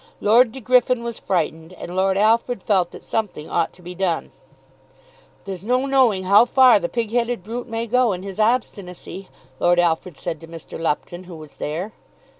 Lord 0.19 0.51
De 0.51 0.59
Griffin 0.59 1.03
was 1.03 1.19
frightened, 1.19 1.73
and 1.73 1.95
Lord 1.95 2.17
Alfred 2.17 2.63
felt 2.63 2.89
that 2.89 3.03
something 3.03 3.47
ought 3.51 3.71
to 3.73 3.83
be 3.83 3.93
done. 3.93 4.31
"There's 5.45 5.61
no 5.61 5.85
knowing 5.85 6.23
how 6.23 6.43
far 6.45 6.79
the 6.79 6.89
pig 6.89 7.11
headed 7.11 7.43
brute 7.43 7.67
may 7.67 7.85
go 7.85 8.11
in 8.11 8.23
his 8.23 8.39
obstinacy," 8.39 9.29
Lord 9.59 9.77
Alfred 9.79 10.17
said 10.17 10.41
to 10.41 10.47
Mr. 10.47 10.79
Lupton, 10.79 11.25
who 11.25 11.35
was 11.35 11.57
there. 11.57 11.91